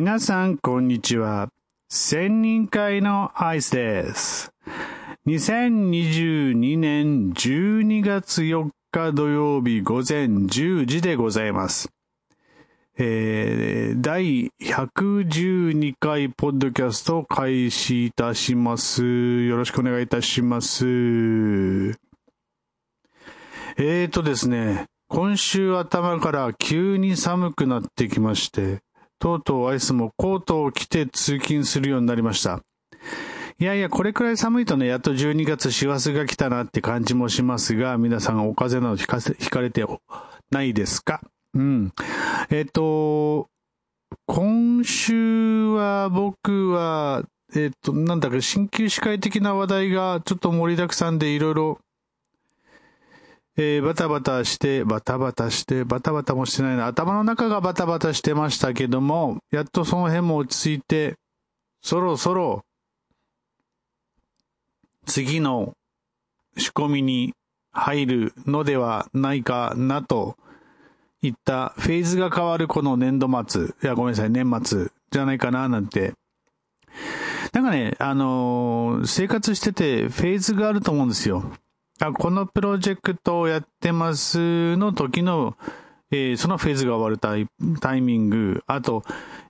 [0.00, 1.48] 皆さん、こんにちは。
[1.88, 4.52] 千人会のアイスです。
[5.26, 11.90] 2022年12月4日土曜日午前10時でございます。
[12.96, 19.02] えー、第112回ポッドキャストを開始いたします。
[19.02, 20.86] よろしくお願いいたします。
[20.86, 28.78] えーとですね、今週頭から急に寒くなってきまして、
[29.18, 32.60] とうとうアイスもコートを着て通勤するようになりました。
[33.60, 39.84] いやいや、これくらい寒いとね、やっと12月師走が来たなって感じもしますが、皆さんお風邪などひかせ、ひかれて
[40.52, 41.20] ないですか？
[41.54, 41.92] うん。
[42.50, 43.48] えっ、と、
[44.26, 47.24] 今週は僕は、
[47.56, 51.78] えっ、と、なんだか、鍼灸司会的な話題がちょっと盛りだくさんでいろいろ、
[53.60, 56.86] えー、バタバタして、バタバタして、バタバタもしてないな。
[56.86, 61.16] 頭の中がバタバタしてましたけども、やっとその辺も落ち着いて、
[61.82, 62.62] そろそろ、
[65.06, 65.72] 次の
[66.56, 67.34] 仕込みに
[67.72, 70.36] 入るのではないかなと
[71.20, 76.12] いったフェーズが変わるこの年度末、いやごめんなさい、年末じゃないかななんて。
[77.52, 81.50] なんかね、あのー、生活しててフェーズがあると思うんですよ。
[82.00, 85.56] あこのプロジェクトをやってますの時の、
[86.10, 87.48] えー、そのフェーズが終わるタイ
[87.80, 89.02] タイミング、あと、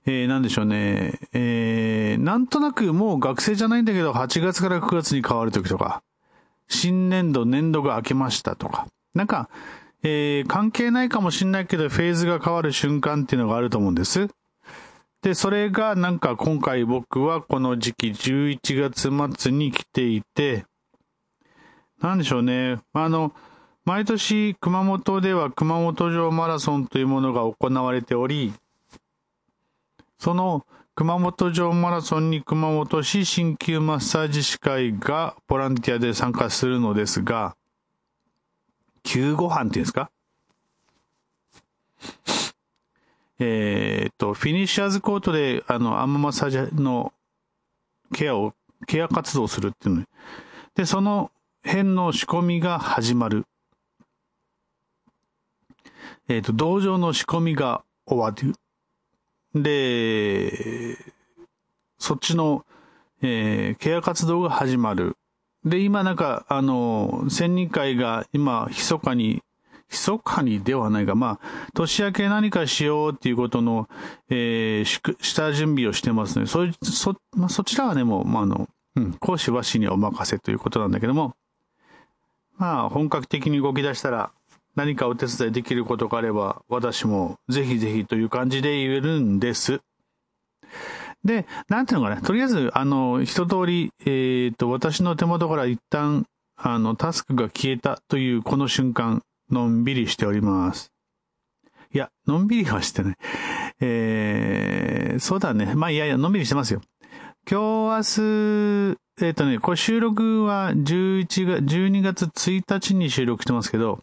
[0.05, 6.01] えー、なんでしょうね、えー、なんとなくもう学生じゃないんだけど、8月から9月に変わる時とか、
[6.67, 9.49] 新年度、年度が明けましたとか、なんか、
[10.01, 14.29] えー、関係ないかもしんないけど、フェーズが変わる瞬間っていうのがあると思うんです。
[15.21, 20.65] で、それがなんか今回僕はこの時期11月末に来ていて、
[22.01, 22.79] なんでしょうね。
[22.93, 23.33] あの、
[23.85, 28.53] 毎年熊本では熊本城マラソンというものが行われており、
[30.17, 30.65] その
[30.95, 37.55] 熊本城マラソンに熊本市鍼灸マッサージ師会がボランティアで参加するのですが、
[39.03, 40.11] 救護班っていうんですか？
[43.39, 47.13] えっと、フィニッシャーズコートで、あの、アンママッサージの
[48.13, 48.53] ケアを、
[48.85, 50.05] ケア活動をするっていうの
[50.75, 51.31] で、その
[51.63, 53.45] 辺の仕込みが始まる。
[56.27, 58.55] えっ、ー、と、道場の仕込みが終わる。
[59.55, 60.97] で、
[61.97, 62.65] そっちの、
[63.21, 65.17] えー、ケア活動が始まる。
[65.65, 69.41] で、今なんか、あの、千人会が今、密かに、
[69.91, 73.89] 密かにではないが、まあ、年明け何かしようっていうことの、
[74.29, 76.45] えー、下準備をしてますね。
[76.45, 81.33] そ、そ、まあ、そちらはね、もう、まあ、あの、うん、講師は死にお任せということなんだけども、
[82.59, 84.31] まあ、本格的に動き出したら、
[84.75, 89.79] 何かお手伝いできることがあれば、私もぜひぜひという感じで言えるんです。
[91.23, 96.25] で、なんていうのかな、とりあえず、あの、一通り、えっ、と、私の手元から一旦、
[96.57, 100.91] あの、タスクが消えたというこの瞬間、のんびりしております。
[101.93, 103.15] いや、のんびりはしてない。
[103.79, 105.73] えー、そうだね。
[105.75, 106.81] まあ、いやいや、のんびりしてますよ。
[107.49, 113.99] 今日、明日、えっ、ー、とね、これ収録は11月、12月1日に収録してますけど、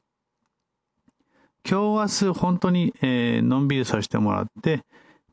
[1.69, 4.83] 今日明日本当に、えー、のんびりさせてもらって、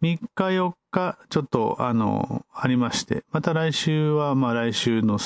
[0.02, 5.20] 3日4日ちょっとあの、ありまして、また来週はまあ来週の、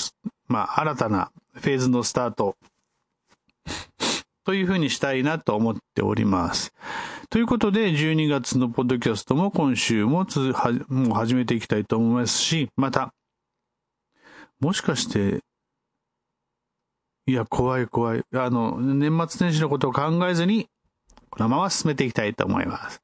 [0.47, 2.55] まあ新たなフェーズのスタート
[4.43, 6.73] というふうにしたいなと思っております。
[7.29, 13.13] ということで、12月のポッドキャストも今週もつはもう始めていきたいと思いますし、また、
[14.59, 15.41] もしかして、
[17.27, 18.23] いや、怖い怖い。
[18.33, 20.69] あの、年末年始のことを考えずに、
[21.29, 23.01] このまま進めていきたいと思います。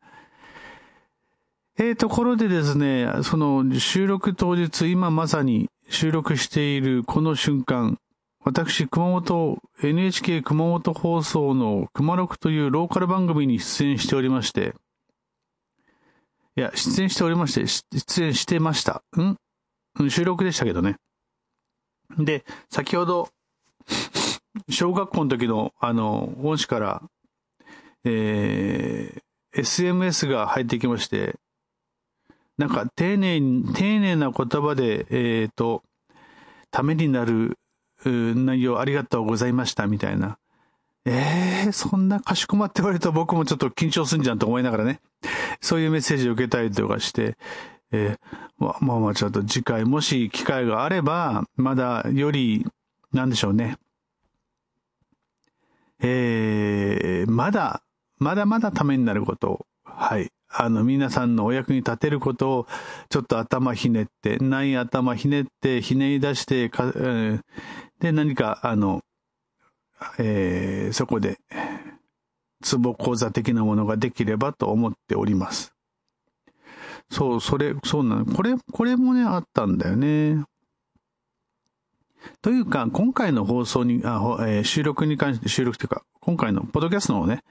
[1.78, 7.97] えー、ところでですね、その収録当日、今まさに収録しているこの瞬間、
[8.46, 14.76] 私、熊本、NHK 熊本放送の熊六というローカル番組に出演しておりまして、
[16.56, 19.03] いや、出演しておりまして、出演してました。
[19.17, 19.38] ん
[20.09, 20.97] 収録でしたけどね。
[22.17, 23.29] で、先ほど、
[24.69, 27.01] 小学校の時の、あの、恩師から、
[28.05, 31.35] えー、SMS が入ってきまして、
[32.57, 35.83] なんか丁寧に、丁寧な言葉で、えっ、ー、と、
[36.71, 37.57] ためになる
[38.05, 40.37] 内容ありがとうございましたみたいな。
[41.05, 45.01] ええー、そんなかしこまって言われると僕もちょっと緊張すんじゃんと思いながらね。
[45.61, 47.37] そういうメッセージを受けたりとかして、
[47.91, 52.66] えー、まあまあちょっと次回もし機会があれば、まだより、
[53.11, 53.78] なんでしょうね。
[56.02, 57.82] えー、まだ、
[58.17, 62.67] まだまだためになることを、はい、あの、皆さんのお役に立てることを、
[63.09, 67.41] ちょっと頭ひねって、ない頭ひねって、ひねり出してか、えー、
[67.99, 69.02] で、何か、あの、
[70.20, 71.38] えー、そこで、
[72.64, 75.72] 壺講座的なものができればと思っております。
[77.13, 78.25] そう、それ、そうなの。
[78.25, 80.43] これ、これもね、あったんだよね。
[82.41, 87.43] というか、今回の放送に、あえー、収録に関して、収録というか、今回の、ポッドキャストのね、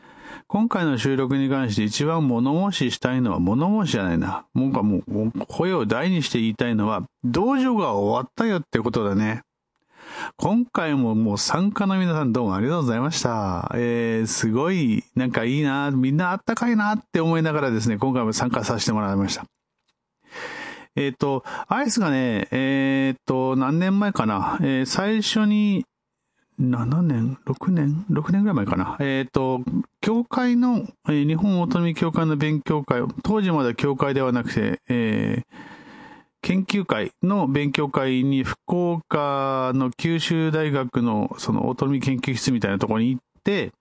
[0.49, 4.47] 今回の収録に関して一番物申ししたいのは、物申しじゃないな。
[4.53, 9.43] もうかもう、声を大にして言いたいのは、道場が終わったよってことだね。
[10.37, 13.71] 今回ももう参加の皆さんどうもありがとうございました。
[13.75, 19.45] えー、すごい、なんかいいな、みんなあったかいなって思いながらですね、今回も参加させてもらいました。
[20.95, 25.85] えっ、ー、と、アイスがね、えっ、ー、と、何年前かな、えー、最初に、
[26.61, 28.97] 7年 ?6 年 ?6 年ぐらい前かな。
[29.01, 29.63] えっ、と、
[30.01, 35.72] 教会の、えー、日本オートミ協会の勉強会、当時まだ教会ではなくて、えー、
[36.43, 43.73] 研究会の勉強会に福岡の九州大学のそのオートミ研究室みたいなところに行って、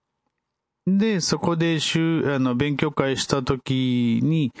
[0.86, 4.52] で、そこで週、あの、勉強会した時に、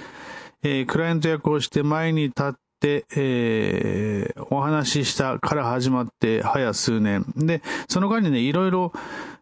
[0.62, 7.24] えー、クライアント役をして前に立って、えー、お話ししたから始まって早数年。
[7.36, 8.92] で、その間にね、いろいろ、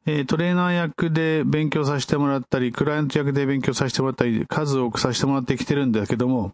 [0.07, 6.53] えー、トレーナー役で勉強させてもらったり、クライアント役で勉強させてもらったり、数多くさせてもらってきてるんだけども、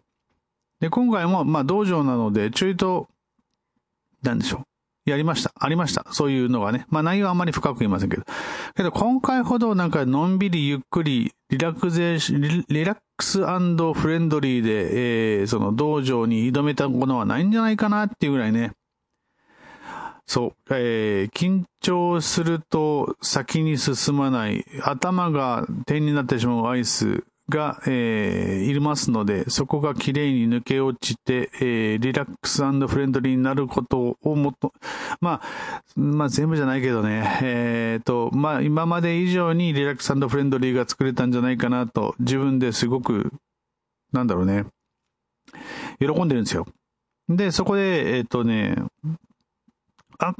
[0.79, 3.07] で、今回も、まあ、道場なので、ちょいと、
[4.23, 4.61] なんでしょう。
[5.09, 5.53] やりました。
[5.57, 6.05] ありました。
[6.11, 6.85] そういうのがね。
[6.89, 8.23] まあ内容はあんまり深く言いませんけど。
[8.75, 18.73] けど今回ほどなんかのんびりゆっくりリラクゼーシリリラックスフレンドリーで、えー、その道場に挑めたものはないんじゃないかなっていうぐらいね。
[20.25, 34.73] そう、えー、緊張すると先に進まない、頭が点になってしまうアイスが、えー、いますので、そこが綺麗に抜け落ちて、えー、リラックスフレンドリーになることをもっと、
[35.21, 43.31] まあ、まあ全部じゃないけどね、えー、と、まあ今まで以上にリラックスフレンドリーが作れたんじゃないかなと、自分ですごく、
[44.11, 44.65] なんだろうね、
[45.99, 46.67] 喜んでるんですよ。
[47.29, 48.75] で、そこで、えっ、ー、とね、
[50.19, 50.33] あ、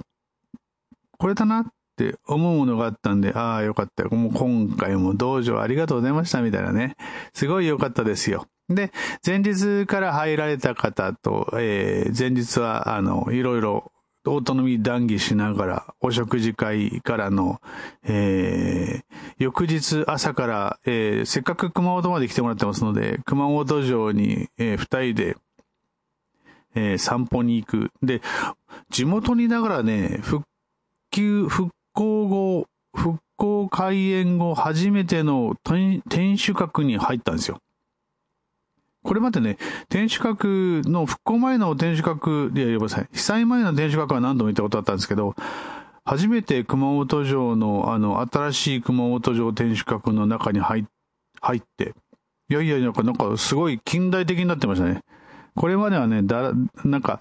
[1.18, 1.62] これだな。
[1.62, 1.66] っ
[2.04, 4.10] って思うものがあったんで、ああ、よかったよ。
[4.12, 6.96] もう今回も道場ありがとうございましたみたいなね。
[7.34, 8.46] すごい良かったですよ。
[8.70, 8.92] で、
[9.26, 13.92] 前日から入られた方と、えー、前日は、あの、いろいろ
[14.26, 17.62] オートノミ談義しながら、お食事会からの、
[18.04, 25.38] えー、翌日朝から、えー、せっかく熊本まで来てもらってますので、熊本城に、えー、二人で、
[26.76, 27.92] えー、散歩に行く。
[28.04, 28.22] で、
[28.90, 30.46] 地元にいながらね、復
[31.12, 37.58] 旧、復興後、復興開園後初めての天守閣に入ったんですよ。
[39.04, 39.58] これまでね、
[39.90, 45.36] 天守閣の復興前の天守閣でやればさ、被災前の天守閣は何度も行ったことあったんですけど、
[46.06, 50.86] 初めて熊本城の、あの、新しい熊本城天守閣の中に入
[51.42, 51.96] 入って、
[52.50, 55.02] いやいや、なんか、なんかすごい近代的になってましたね。
[55.56, 56.54] これまではね、だ、
[56.86, 57.20] なんか、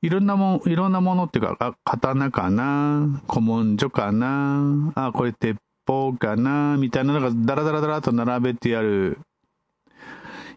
[0.00, 3.22] いろんなもん、いろんなものっていうか、あ、刀かな？
[3.28, 4.92] 古文書かな？
[4.94, 6.76] あ、これ鉄砲かな？
[6.78, 9.18] みたいなのがダラダラダラと並べてやる。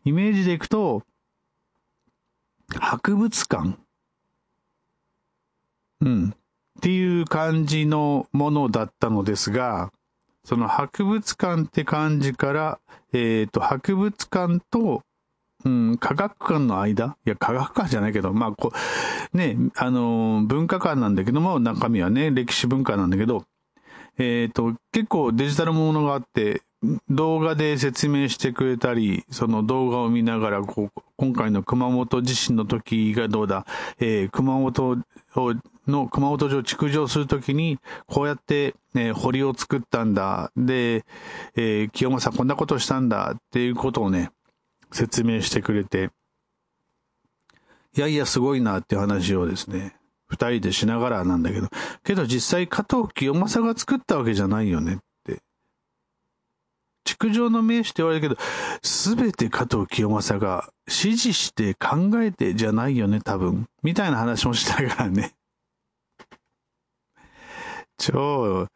[0.06, 1.02] イメージでいくと、
[2.80, 3.78] 博物館？
[6.02, 6.30] うん。
[6.78, 9.92] っていう感じのものだったのですが、
[10.44, 12.80] その博物館って感じから、
[13.14, 15.04] えっ、ー、と、博物館と
[15.64, 17.18] うん、科学館の間？
[17.26, 18.72] いや、科学館じゃないけど、まあ、こ
[19.34, 23.46] う、ね、あの、文化館なんだけども、中身はね、歴史文化なんだけど、
[24.18, 26.62] えっ、ー、と、結構デジタルものがあって、
[27.10, 33.68] 動画で説明してくれたり、その動画を見ながら、こう、今回の熊本地震の時がどうだ、
[34.00, 34.98] えー、熊本
[35.36, 35.54] を、
[35.88, 37.78] の熊本城築城するときに、
[38.08, 40.52] こうやって、ね、堀を作ったんだ。
[40.58, 41.06] で、
[41.56, 44.32] えー、清正こんなことしたんだっていうことをね、
[44.92, 46.12] 説明してくれて、
[47.96, 49.96] いやいやすごいなっていう話をですね、
[50.28, 51.68] 二人でしながらなんだけど、
[52.04, 55.42] けど実際加藤清正が作ったわけじゃないよねって。
[57.04, 58.42] 築城の名手って言われるけど、
[58.82, 63.68] すべて加藤清正が指示して考えてじゃないよね、多分。
[63.84, 65.34] みたいな話もしたからね。
[67.98, 68.68] 超、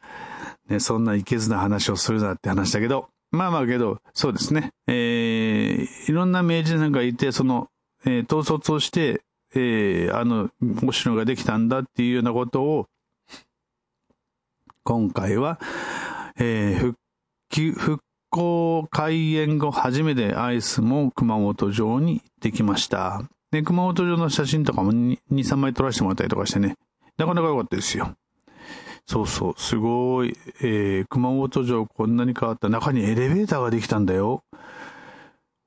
[0.68, 4.72] ね、そんないけずな話をするなって話だけど、まあまあけど、そうですね。
[4.86, 7.68] えー、いろんな名人さんがいて、その、
[8.04, 9.22] えー、統率をして、
[9.54, 10.50] えー、あの、
[10.86, 12.86] お城ができたんだっていうようなことを、
[14.82, 15.60] 今回は、
[16.38, 16.98] えー、復
[17.50, 23.22] 旧、復校開園後初めてアイスも熊本城に行ってきました。
[23.50, 26.76] で、熊本城の写真とかも2、3枚撮らせてもらったりとかしてね、
[27.16, 28.14] なかなか良かったですよ。
[29.06, 32.68] そうそう、すごい、えー、熊本城こんなに変わった。
[32.68, 34.42] 中にエレベーターができたんだよ。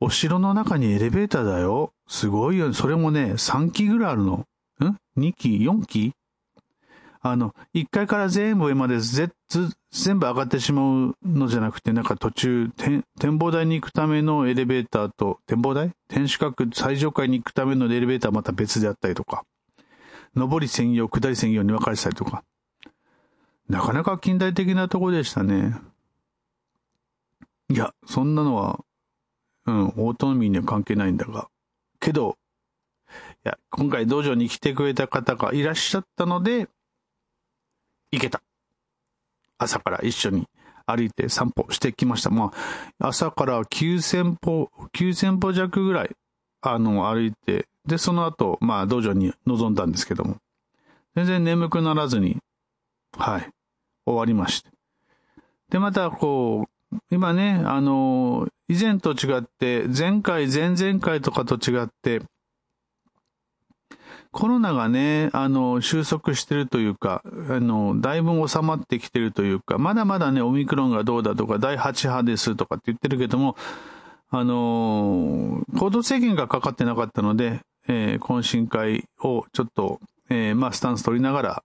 [0.01, 1.93] お城の中にエレベーターだよ。
[2.07, 2.73] すごいよね。
[2.73, 4.45] それもね、3機ぐらいあるの。
[4.81, 6.13] ん ?2 機 ?4 機
[7.21, 9.31] あの、1階から全部上まで全
[10.19, 15.91] 部上がってしまうのじゃなくて、なんか途中、展望台に行くためのエレベーターと、展望台？
[16.07, 19.43] 天守閣最上階に行くためのエレベーターまた別であったりとか、
[20.33, 22.43] 上り専用、下り専用に分かれてたりとか。
[23.69, 25.75] なかなか近代的なとこでしたね。
[27.69, 28.79] いや、そんなのは、
[29.67, 31.47] うん、オートミーには関係ないんだが。
[31.99, 32.37] けど、
[33.09, 33.11] い
[33.43, 36.67] や、今回道場に来てくれた方がいらっしゃったので、
[38.11, 38.41] 行けた。
[39.59, 40.47] 朝から一緒に
[40.87, 42.31] 歩いて散歩してきました。
[42.31, 42.51] ま
[42.99, 46.15] あ、朝から9000歩、9000歩弱ぐらい、
[46.61, 50.37] あの、歩いて、で、その後、まあ、道場に臨んだんですけども、
[51.15, 52.37] 全然眠くならずに、
[53.15, 53.49] はい、
[54.09, 54.69] 終わりまして。
[55.69, 62.21] で、また、こう、今ね、あの、以前と違って、前回、前々回とかと違って、
[64.31, 73.55] コロナがね、あの、収束してるというか、あの、だいぶ収まってきてるというか、まだまだね、オミクロンがどうだとか、第8波ですとかって言ってるけども、
[74.29, 79.99] あの、行動制限がかかってなかったので、えー、懇親会をちょっと、
[80.29, 81.63] えー、まあ、スタンス取りながら、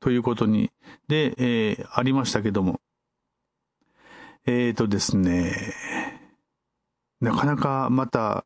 [0.00, 0.70] ということに、
[1.08, 2.80] で、えー、ありましたけども。
[4.48, 5.74] えーとですね、
[7.20, 8.44] なかなかまた、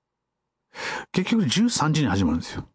[1.13, 2.67] 結局13時に始まるんですよ。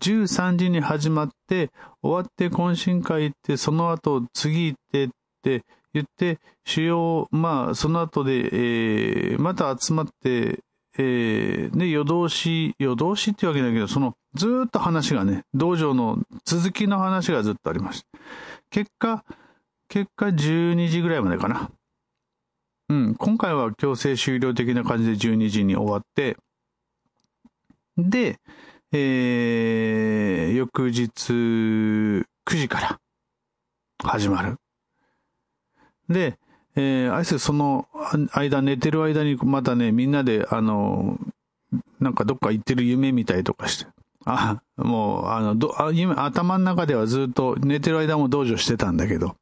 [0.00, 1.70] 13時に始まって、
[2.02, 5.08] 終わって懇親会行って、その後次行ってっ
[5.42, 5.64] て
[5.94, 10.60] 言って、主要、まあ、その後で、えー、また集まって、
[10.98, 18.18] えー、で、夜通し、夜通しってわけだけど、その、ずっと話がね、道場の続きの話がずっとありました。
[18.70, 19.24] 結果、
[19.88, 21.70] 結果12時ぐらいまでかな。
[22.88, 26.36] うん、今回は強制終了的な感じで12時に終わって、
[27.96, 28.38] で、
[28.92, 33.00] えー、翌日9時から
[34.02, 34.56] 始まる。
[36.08, 36.38] で、
[36.74, 37.86] えー、あいつその
[38.32, 41.18] 間、寝てる間にまたね、みんなで、あの、
[42.00, 43.90] なんかどっか行ってる夢見たりとかして。
[44.24, 49.36] あ、もう、あの、どあ夢頭の中ではずっと寝てる間も道場してたんだけど。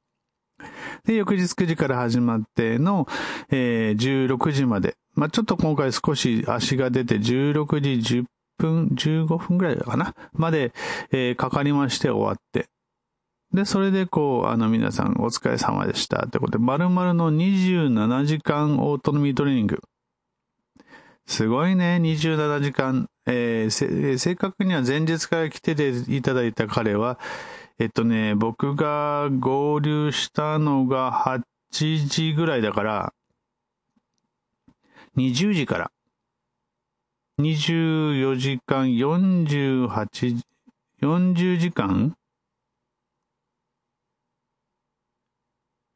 [1.04, 3.06] で、翌日9時から始まっての、
[3.50, 4.96] えー、16時まで。
[5.14, 8.24] まあ、ちょっと今回少し足が出て16時10
[8.58, 10.14] 分、15分ぐらいかな？
[10.32, 10.72] まで、
[11.10, 12.68] えー、かかりまして終わって。
[13.52, 19.80] で、それでこう、あの皆さんお疲れ様でしたってことで、丸々の27時間オートミートレーニング。
[21.30, 23.08] すごいね、27時間。
[23.24, 25.76] えー、正確には前日から来て
[26.08, 27.20] いただいた彼は、
[27.78, 31.12] えっとね、僕が合流したのが
[31.72, 33.12] 8時ぐらいだから、
[35.16, 35.92] 20時から、
[37.38, 40.42] 24時間、48、
[41.00, 42.16] 40時間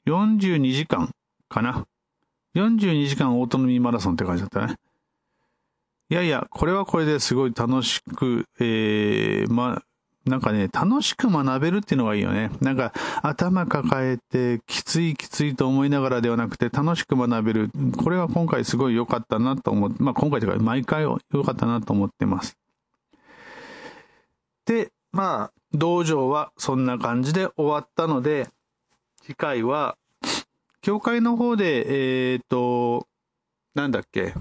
[0.06, 1.10] ？42時間
[1.48, 1.84] かな
[2.54, 4.76] ？42時間オートノミーマラソンって感じだったね。
[6.10, 9.82] いやいや、これはこれですごい楽しく、えー、ま、
[10.26, 12.50] なんかね、楽しく学べるっていうのがいいよね。
[12.60, 12.92] なんか、
[13.22, 17.70] 頭抱えて、きついきついと思いながらではなくて、楽しく学べる。
[17.96, 22.56] これは今回すごい良かったなと思って、まあ今回というか、毎回良かったなと思ってます。
[24.66, 28.48] で、まあ、道場はそんな感じで終わったので、
[29.22, 29.96] 次回は、
[30.80, 33.06] 教会の方で、えっ、ー、と、
[33.74, 34.34] なんだっけ、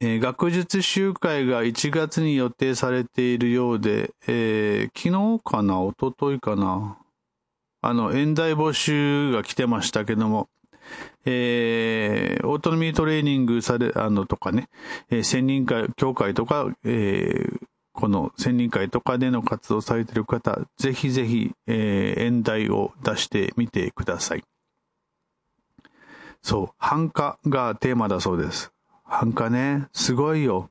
[0.00, 6.98] えー、学術集会が1月に予定されているようで、えー、昨日かな一昨日かな
[7.80, 10.48] あの、演題募集が来てましたけども、
[11.24, 14.68] えー、オートミートレーニングされ、あの、とかね、
[15.10, 17.60] えー、専任会、協会とか、えー、
[17.92, 24.44] この専任会とかでの活動されている方、ぜひぜひ、えー、演題を出してみてください。
[26.40, 28.72] そう、繁華がテーマだそうです。
[29.08, 30.70] 繁華ね、すごいよ。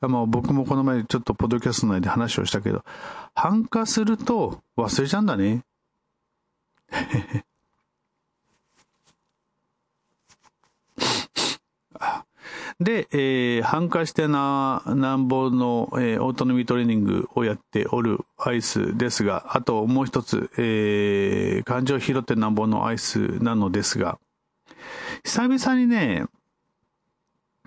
[0.00, 2.84] まあ、僕もこの前ちょっとポッドキャスト内で話をしたけど、
[3.34, 5.64] 繁華すると忘れちゃうんだね。
[12.78, 24.20] で、えー、反化してな、なんぼの、えー、オートノミートレーニングをやっておるアイスですが、あともう一つ、えー、感情を拾ってなんぼのアイスなのですが、
[25.24, 26.26] 久々にね、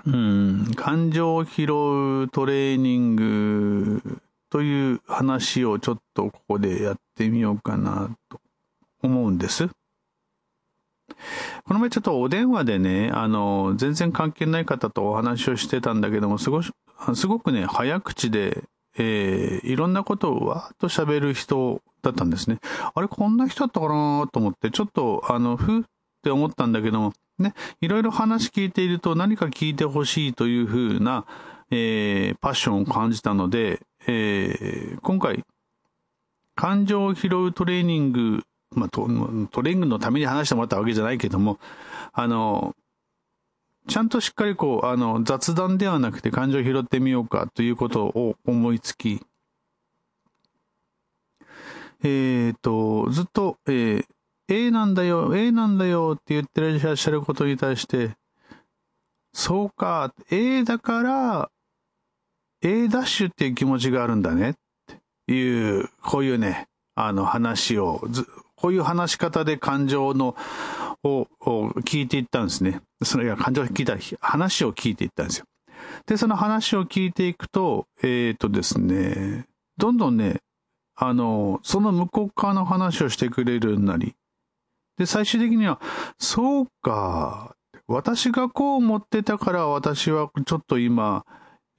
[0.06, 8.40] うん、感情を拾うトレーニングという話をちょっとここでやってみようかなと
[9.04, 9.70] 思うんです。
[11.66, 16.72] この前ちょっとお電話でね、あの、全然関係ない方とお話をしてたんだけども、すごす
[17.28, 18.64] ごくね、早口で、
[18.98, 22.60] えー、いろんなことをわーっと喋る人だったんですね。
[22.94, 25.82] あれ、こんな人だったかなと思って、ちょっと、あの、ふっ
[26.24, 31.26] て思ったんだけども、ね、いろいろ話聞いていると何か聞いてほしいというふうな、
[31.72, 35.44] えー、パッションを感じたので、えー、今回、
[36.56, 38.44] 感情を拾うトレーニング、
[38.76, 39.08] まあト、
[39.52, 41.60] トレーニングのために話してもらったわけじゃないけども、
[42.14, 42.76] あの、
[43.88, 49.22] ちゃんとしっかりこう、あの、雑談ではなくて感情を拾ってみようかということを思いつき、
[52.04, 54.06] えっ、ー、と、ずっと、えー、
[54.52, 58.12] A なんだよ、A なんだよって言ってらっしゃることに対して、
[59.34, 61.50] そうか、A だから、
[62.62, 64.54] A ダッシュっていう気持ちがあるんだねっ
[65.26, 68.02] ていう、こういうね、あの話を、
[68.58, 70.36] こういう話し方で感情の、
[71.02, 71.28] を
[71.86, 72.82] 聞いていったんですね。
[73.04, 75.46] それが感情を聞いた話を聞いていったんですよ。
[76.06, 79.46] で、その話を聞いていくと、えっ、ー、とですね、
[79.78, 80.42] どんどんね、
[80.96, 84.14] あの、その向こう側の話をしてくれるようになり、
[85.02, 85.82] で、最終的には、
[86.20, 87.56] そうか、
[87.88, 91.26] 私がこう思ってたから私はちょっと今、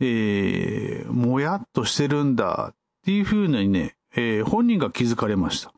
[0.00, 2.74] えー、もやっとしてるんだっ
[3.04, 5.72] ていうふうにね、えー、本人が気づかれました。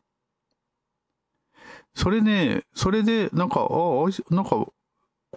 [1.93, 4.65] それね、それで、なんか、ああ、なんか、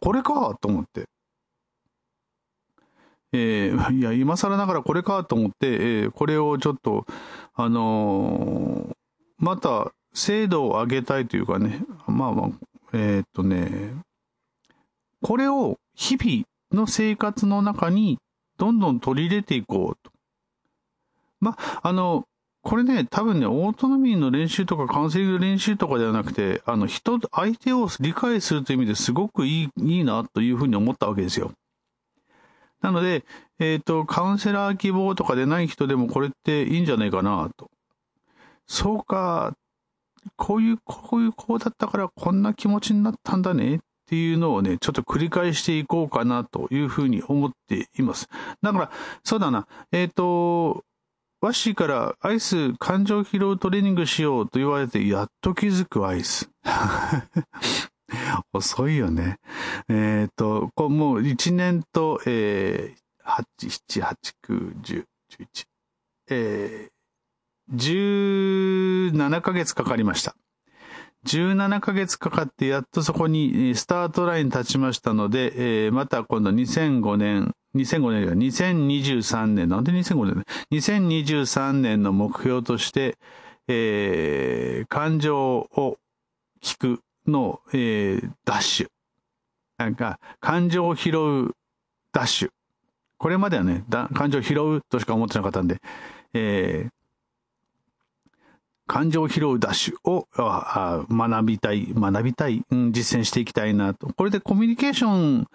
[0.00, 1.10] これかと思って。
[3.34, 7.04] えー、いや、今更ながらこれかと思って、えー、これをちょっと、
[7.52, 8.94] あのー、
[9.36, 12.50] また、精度を上げたいというかね、まあまあ、
[12.92, 13.94] えー、っとね、
[15.22, 18.18] これを日々の生活の中に
[18.58, 20.10] どんどん取り入れていこうと。
[21.40, 22.24] まあ、あの、
[22.62, 31.52] これね、多分ね、オートノミーの練習とかカウンセリングの練習とかではなくて、あの、人、相手を理解するという意味ですごくいい、いいなというふうに思ったわけですよ。
[32.82, 33.24] なので、
[33.60, 37.70] えっ、ー、と、カウンセラー希望とかでない人でもこれっていいんじゃないかなと。
[38.66, 39.56] そうか、
[40.36, 48.28] こういう、こういう子だったからこんな気持ちになったんだねっていうのをね、ちょっと繰り返していこうかなというふうに思っています。
[48.62, 48.90] だから、
[49.22, 50.84] そうだな、えっ、ー、と、
[51.40, 56.50] ワッシーからアイス感情疲労トレーニングしようと言われてやっと気づくアイス。
[58.52, 59.38] 遅いよね。
[59.88, 65.66] えっ、ー、と、こもう1年と、えー、8、7、8、9、10、11、
[66.30, 66.97] えー、
[67.74, 70.34] 17ヶ月かかりました。
[71.26, 83.18] 17ヶ月かかってやっとそこにスタートライン立ちましたので、えー、また今度2005年、2005年では2023年、なんで2005年 ?2023 年の目標として、
[83.66, 85.98] えー、感情を
[86.62, 88.88] 聞くの、えー、ダッシュ。
[89.76, 91.54] なんか、感情を拾う
[92.12, 92.50] ダッシュ。
[93.18, 95.80] これまではね、感情を拾うとしか思ってなかったんで、
[96.32, 96.90] えー、
[98.88, 104.08] 感情を拾うダッシュを学びたい、学びたい、うん、実践していきたいなと。
[104.08, 105.46] これでコミュニケーション、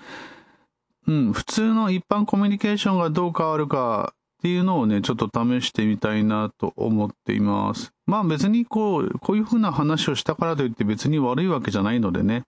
[1.08, 7.92] うん、普通の一般コミュニケーションがどう変わるかっていうのをね、ちょっと試してみたいなと思っています。
[8.06, 12.44] まあ別にこう、こういうふうな話をしたからといって別に悪いわけじゃないのでね、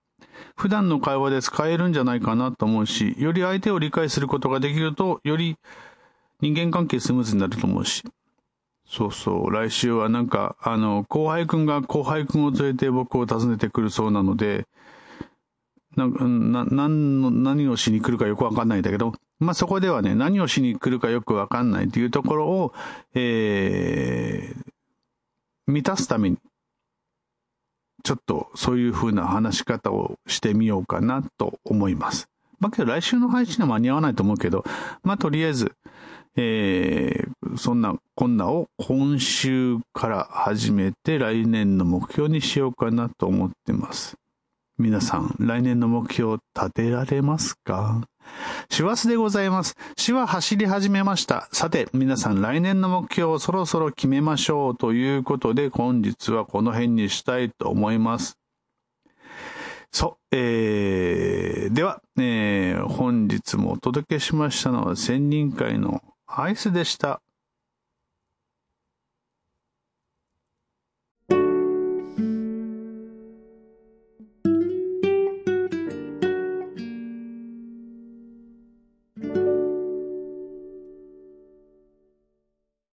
[0.56, 5.58] 普段の会話で使えるんじゃないかなと思うし、より相手を理解することができると、より
[6.42, 8.04] 人間関係スムーズになると思うし。
[8.88, 9.52] そうそう。
[9.52, 14.68] 来週はなんか、あの、後輩くんが後輩くんを連れて僕を訪ねてくるそうなので、
[15.96, 22.74] な、な、何の、何をしに来るかよくわかんないんだけど、まあ、そこではね、何をしに来るかよくわかんないというところを、
[23.16, 26.38] えー、満たすために、
[28.04, 32.30] ちょっとそういう風な話し方をしてみようかなと思います。
[32.60, 34.64] まあ、けど来週の配信は間に合わないと思うけど、
[35.04, 35.74] まあ、とりあえず、
[36.38, 44.16] えー、そんなこんなを今週から始めて来年の目標にしようかなと思ってます。
[44.78, 48.02] 皆さん、来年の目標を立てられますか？
[48.70, 49.78] 師走でございます。
[49.96, 51.48] 死は走り始めました。
[51.54, 58.38] さて、皆さん来年の目標をそろそろ決めましょうということで、本日はこの辺にしたいと思います。
[59.92, 67.22] そう、えー、では、えー、本日もお届けしましたのは、千人会のアイスでした。